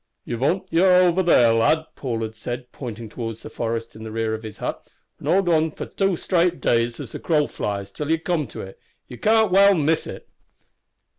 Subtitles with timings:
[0.25, 4.11] "You've on'y to go over there, lad," Paul had said, pointing towards the forest in
[4.11, 4.89] rear of his hut,
[5.19, 8.61] "and hold on for two days straight as the crow flies till you come to
[8.61, 8.79] it.
[9.07, 10.27] You can't well miss it."